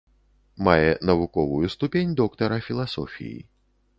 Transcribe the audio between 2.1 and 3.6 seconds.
доктара філасофіі.